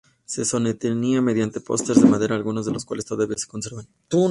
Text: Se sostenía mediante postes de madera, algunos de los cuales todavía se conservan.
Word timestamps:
Se 0.25 0.45
sostenía 0.45 1.21
mediante 1.21 1.59
postes 1.61 2.01
de 2.01 2.09
madera, 2.09 2.35
algunos 2.35 2.65
de 2.65 2.71
los 2.71 2.85
cuales 2.85 3.05
todavía 3.05 3.37
se 3.37 3.45
conservan. 3.45 3.85